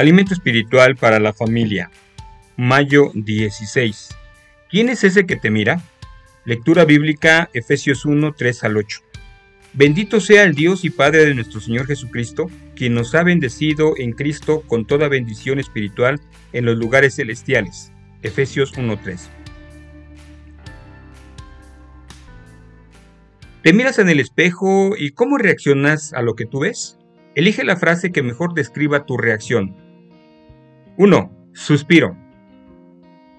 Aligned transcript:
Alimento 0.00 0.32
espiritual 0.32 0.96
para 0.96 1.20
la 1.20 1.34
familia. 1.34 1.90
Mayo 2.56 3.10
16. 3.12 4.08
¿Quién 4.70 4.88
es 4.88 5.04
ese 5.04 5.26
que 5.26 5.36
te 5.36 5.50
mira? 5.50 5.82
Lectura 6.46 6.86
bíblica 6.86 7.50
Efesios 7.52 8.06
1, 8.06 8.32
3 8.32 8.64
al 8.64 8.78
8. 8.78 9.00
Bendito 9.74 10.20
sea 10.20 10.44
el 10.44 10.54
Dios 10.54 10.86
y 10.86 10.90
Padre 10.90 11.26
de 11.26 11.34
nuestro 11.34 11.60
Señor 11.60 11.86
Jesucristo, 11.86 12.50
quien 12.74 12.94
nos 12.94 13.14
ha 13.14 13.22
bendecido 13.24 13.92
en 13.98 14.12
Cristo 14.12 14.62
con 14.66 14.86
toda 14.86 15.06
bendición 15.08 15.58
espiritual 15.58 16.18
en 16.54 16.64
los 16.64 16.78
lugares 16.78 17.16
celestiales. 17.16 17.92
Efesios 18.22 18.72
1.3. 18.78 19.28
¿Te 23.62 23.74
miras 23.74 23.98
en 23.98 24.08
el 24.08 24.18
espejo 24.18 24.96
y 24.96 25.10
cómo 25.10 25.36
reaccionas 25.36 26.14
a 26.14 26.22
lo 26.22 26.36
que 26.36 26.46
tú 26.46 26.60
ves? 26.60 26.96
Elige 27.34 27.64
la 27.64 27.76
frase 27.76 28.12
que 28.12 28.22
mejor 28.22 28.54
describa 28.54 29.04
tu 29.04 29.18
reacción. 29.18 29.89
1. 31.02 31.32
Suspiro. 31.54 32.14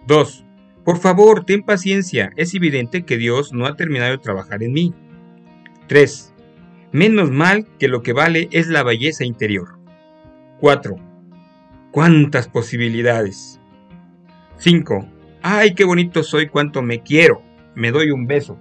2. 0.08 0.46
Por 0.84 0.98
favor, 0.98 1.46
ten 1.46 1.62
paciencia. 1.62 2.32
Es 2.36 2.56
evidente 2.56 3.06
que 3.06 3.18
Dios 3.18 3.54
no 3.54 3.68
ha 3.68 3.76
terminado 3.76 4.10
de 4.10 4.18
trabajar 4.18 4.64
en 4.64 4.74
mí. 4.74 4.96
3. 5.86 6.34
Menos 6.92 7.30
mal 7.30 7.68
que 7.78 7.88
lo 7.88 8.02
que 8.02 8.14
vale 8.14 8.50
es 8.52 8.68
la 8.68 8.82
belleza 8.82 9.26
interior. 9.26 9.78
4. 10.60 10.96
¡Cuántas 11.92 12.48
posibilidades! 12.48 13.62
5. 14.58 15.08
¡Ay, 15.44 15.76
qué 15.76 15.84
bonito 15.84 16.24
soy! 16.24 16.48
¡Cuánto 16.48 16.82
me 16.82 17.04
quiero! 17.04 17.44
Me 17.76 17.92
doy 17.92 18.10
un 18.10 18.26
beso. 18.26 18.58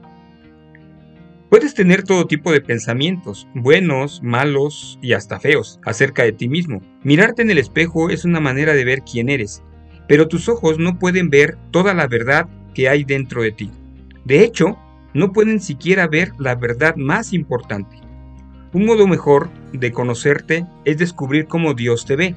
Puedes 1.50 1.74
tener 1.74 2.04
todo 2.04 2.28
tipo 2.28 2.52
de 2.52 2.60
pensamientos, 2.60 3.48
buenos, 3.56 4.22
malos 4.22 5.00
y 5.02 5.14
hasta 5.14 5.40
feos, 5.40 5.80
acerca 5.84 6.22
de 6.22 6.30
ti 6.30 6.48
mismo. 6.48 6.80
Mirarte 7.02 7.42
en 7.42 7.50
el 7.50 7.58
espejo 7.58 8.08
es 8.08 8.24
una 8.24 8.38
manera 8.38 8.72
de 8.72 8.84
ver 8.84 9.02
quién 9.02 9.28
eres, 9.28 9.60
pero 10.06 10.28
tus 10.28 10.48
ojos 10.48 10.78
no 10.78 11.00
pueden 11.00 11.28
ver 11.28 11.58
toda 11.72 11.92
la 11.92 12.06
verdad 12.06 12.48
que 12.72 12.88
hay 12.88 13.02
dentro 13.02 13.42
de 13.42 13.50
ti. 13.50 13.72
De 14.24 14.44
hecho, 14.44 14.78
no 15.12 15.32
pueden 15.32 15.58
siquiera 15.58 16.06
ver 16.06 16.30
la 16.38 16.54
verdad 16.54 16.94
más 16.94 17.32
importante. 17.32 17.96
Un 18.72 18.86
modo 18.86 19.08
mejor 19.08 19.50
de 19.72 19.90
conocerte 19.90 20.66
es 20.84 20.98
descubrir 20.98 21.46
cómo 21.46 21.74
Dios 21.74 22.06
te 22.06 22.14
ve. 22.14 22.36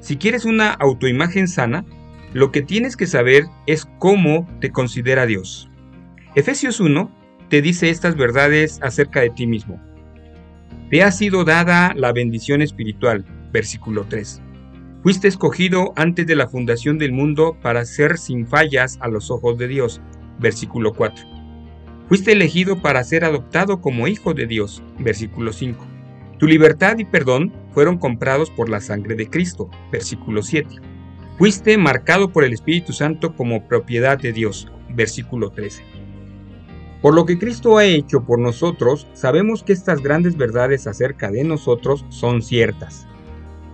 Si 0.00 0.16
quieres 0.16 0.46
una 0.46 0.70
autoimagen 0.72 1.48
sana, 1.48 1.84
lo 2.32 2.50
que 2.50 2.62
tienes 2.62 2.96
que 2.96 3.06
saber 3.06 3.44
es 3.66 3.86
cómo 3.98 4.48
te 4.62 4.70
considera 4.70 5.26
Dios. 5.26 5.68
Efesios 6.34 6.80
1 6.80 7.17
te 7.48 7.62
dice 7.62 7.88
estas 7.90 8.16
verdades 8.16 8.78
acerca 8.82 9.20
de 9.20 9.30
ti 9.30 9.46
mismo. 9.46 9.80
Te 10.90 11.02
ha 11.02 11.10
sido 11.10 11.44
dada 11.44 11.94
la 11.94 12.12
bendición 12.12 12.62
espiritual, 12.62 13.24
versículo 13.52 14.06
3. 14.08 14.42
Fuiste 15.02 15.28
escogido 15.28 15.92
antes 15.96 16.26
de 16.26 16.36
la 16.36 16.48
fundación 16.48 16.98
del 16.98 17.12
mundo 17.12 17.56
para 17.62 17.84
ser 17.84 18.18
sin 18.18 18.46
fallas 18.46 18.98
a 19.00 19.08
los 19.08 19.30
ojos 19.30 19.56
de 19.58 19.68
Dios, 19.68 20.00
versículo 20.38 20.92
4. 20.92 21.24
Fuiste 22.08 22.32
elegido 22.32 22.80
para 22.80 23.04
ser 23.04 23.24
adoptado 23.24 23.80
como 23.80 24.08
hijo 24.08 24.34
de 24.34 24.46
Dios, 24.46 24.82
versículo 24.98 25.52
5. 25.52 25.86
Tu 26.38 26.46
libertad 26.46 26.98
y 26.98 27.04
perdón 27.04 27.52
fueron 27.72 27.98
comprados 27.98 28.50
por 28.50 28.68
la 28.68 28.80
sangre 28.80 29.14
de 29.14 29.28
Cristo, 29.28 29.70
versículo 29.92 30.42
7. 30.42 30.68
Fuiste 31.36 31.76
marcado 31.78 32.32
por 32.32 32.44
el 32.44 32.52
Espíritu 32.52 32.92
Santo 32.92 33.34
como 33.34 33.68
propiedad 33.68 34.18
de 34.18 34.32
Dios, 34.32 34.68
versículo 34.90 35.50
13. 35.50 35.97
Por 37.00 37.14
lo 37.14 37.26
que 37.26 37.38
Cristo 37.38 37.78
ha 37.78 37.84
hecho 37.84 38.24
por 38.24 38.40
nosotros, 38.40 39.06
sabemos 39.12 39.62
que 39.62 39.72
estas 39.72 40.02
grandes 40.02 40.36
verdades 40.36 40.88
acerca 40.88 41.30
de 41.30 41.44
nosotros 41.44 42.04
son 42.08 42.42
ciertas. 42.42 43.06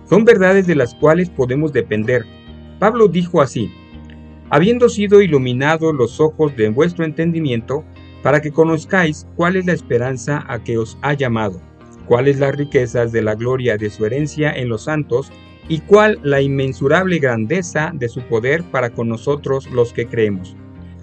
Son 0.07 0.25
verdades 0.25 0.67
de 0.67 0.75
las 0.75 0.93
cuales 0.93 1.31
podemos 1.31 1.73
depender. 1.73 2.23
Pablo 2.77 3.07
dijo 3.07 3.41
así, 3.41 3.71
habiendo 4.51 4.89
sido 4.89 5.21
iluminados 5.21 5.95
los 5.95 6.19
ojos 6.19 6.55
de 6.55 6.69
vuestro 6.69 7.03
entendimiento, 7.03 7.83
para 8.21 8.41
que 8.41 8.51
conozcáis 8.51 9.27
cuál 9.35 9.55
es 9.55 9.65
la 9.65 9.73
esperanza 9.73 10.45
a 10.47 10.63
que 10.63 10.77
os 10.77 10.97
ha 11.01 11.13
llamado, 11.13 11.59
cuáles 12.07 12.39
las 12.39 12.55
riquezas 12.55 13.11
de 13.11 13.23
la 13.23 13.33
gloria 13.33 13.77
de 13.77 13.89
su 13.89 14.05
herencia 14.05 14.51
en 14.51 14.69
los 14.69 14.83
santos, 14.83 15.31
y 15.67 15.79
cuál 15.79 16.19
la 16.21 16.41
inmensurable 16.41 17.17
grandeza 17.17 17.91
de 17.95 18.07
su 18.07 18.21
poder 18.21 18.63
para 18.65 18.91
con 18.91 19.09
nosotros 19.09 19.67
los 19.71 19.93
que 19.93 20.05
creemos 20.05 20.55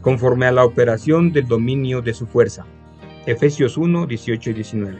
conforme 0.03 0.47
a 0.47 0.53
la 0.53 0.65
operación 0.65 1.33
del 1.33 1.47
dominio 1.47 2.03
de 2.03 2.13
su 2.13 2.27
fuerza. 2.27 2.67
Efesios 3.25 3.79
1, 3.79 4.07
18 4.07 4.51
y 4.51 4.53
19. 4.53 4.99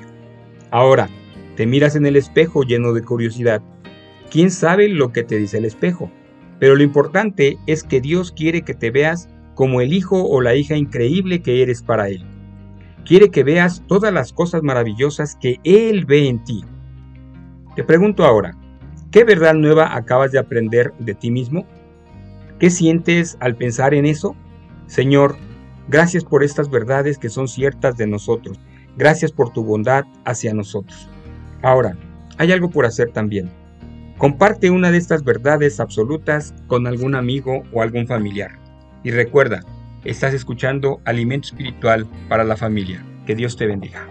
Ahora, 0.71 1.11
te 1.57 1.67
miras 1.67 1.97
en 1.97 2.07
el 2.07 2.17
espejo 2.17 2.63
lleno 2.63 2.95
de 2.95 3.03
curiosidad. 3.03 3.61
¿Quién 4.31 4.51
sabe 4.51 4.89
lo 4.89 5.13
que 5.13 5.25
te 5.25 5.37
dice 5.37 5.59
el 5.59 5.67
espejo? 5.67 6.11
Pero 6.59 6.77
lo 6.77 6.83
importante 6.83 7.59
es 7.67 7.83
que 7.83 8.01
Dios 8.01 8.33
quiere 8.33 8.63
que 8.63 8.73
te 8.73 8.91
veas 8.91 9.29
como 9.55 9.81
el 9.81 9.93
hijo 9.93 10.25
o 10.25 10.41
la 10.41 10.55
hija 10.55 10.77
increíble 10.77 11.43
que 11.43 11.63
eres 11.63 11.83
para 11.83 12.09
Él. 12.09 12.25
Quiere 13.05 13.31
que 13.31 13.43
veas 13.43 13.83
todas 13.89 14.13
las 14.15 14.33
cosas 14.33 14.63
maravillosas 14.63 15.37
que 15.37 15.59
Él 15.65 16.07
ve 16.07 16.29
en 16.29 16.43
ti. 16.45 16.65
Te 17.75 17.83
pregunto 17.83 18.25
ahora, 18.25 18.57
¿qué 19.11 19.25
verdad 19.25 19.55
nueva 19.55 19.97
acabas 19.97 20.31
de 20.31 20.39
aprender 20.39 20.93
de 21.01 21.15
ti 21.15 21.31
mismo? 21.31 21.67
¿Qué 22.61 22.71
sientes 22.71 23.37
al 23.41 23.57
pensar 23.57 23.93
en 23.93 24.07
eso? 24.07 24.37
Señor, 24.93 25.37
gracias 25.89 26.23
por 26.23 26.45
estas 26.45 26.69
verdades 26.69 27.17
que 27.17 27.31
son 27.31 27.49
ciertas 27.49 27.97
de 27.97 28.07
nosotros. 28.07 28.61
Gracias 28.95 29.33
por 29.33 29.51
tu 29.51 29.65
bondad 29.65 30.05
hacia 30.27 30.53
nosotros. 30.53 31.09
Ahora, 31.63 31.97
hay 32.37 32.53
algo 32.53 32.69
por 32.69 32.85
hacer 32.85 33.11
también. 33.11 33.51
Comparte 34.19 34.69
una 34.69 34.91
de 34.91 34.99
estas 34.99 35.25
verdades 35.25 35.81
absolutas 35.81 36.53
con 36.67 36.87
algún 36.87 37.15
amigo 37.15 37.63
o 37.73 37.81
algún 37.81 38.07
familiar. 38.07 38.59
Y 39.03 39.13
recuerda, 39.13 39.65
estás 40.05 40.35
escuchando 40.35 41.01
Alimento 41.07 41.49
Espiritual 41.49 42.07
para 42.29 42.45
la 42.45 42.59
Familia. 42.59 43.03
Que 43.25 43.35
Dios 43.35 43.57
te 43.57 43.65
bendiga. 43.65 44.07